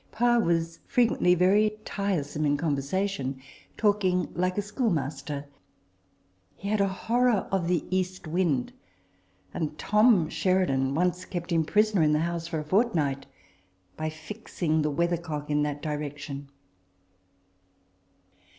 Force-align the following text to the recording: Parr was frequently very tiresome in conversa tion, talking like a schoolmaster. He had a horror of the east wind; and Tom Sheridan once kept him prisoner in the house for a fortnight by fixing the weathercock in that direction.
Parr 0.11 0.39
was 0.39 0.79
frequently 0.87 1.35
very 1.35 1.77
tiresome 1.85 2.43
in 2.43 2.57
conversa 2.57 3.07
tion, 3.07 3.39
talking 3.77 4.31
like 4.33 4.57
a 4.57 4.61
schoolmaster. 4.63 5.45
He 6.55 6.69
had 6.69 6.81
a 6.81 6.87
horror 6.87 7.47
of 7.51 7.67
the 7.67 7.85
east 7.95 8.25
wind; 8.25 8.73
and 9.53 9.77
Tom 9.77 10.27
Sheridan 10.27 10.95
once 10.95 11.23
kept 11.25 11.51
him 11.51 11.63
prisoner 11.65 12.01
in 12.01 12.13
the 12.13 12.19
house 12.21 12.47
for 12.47 12.57
a 12.57 12.63
fortnight 12.63 13.27
by 13.95 14.09
fixing 14.09 14.81
the 14.81 14.89
weathercock 14.89 15.51
in 15.51 15.61
that 15.61 15.83
direction. 15.83 16.49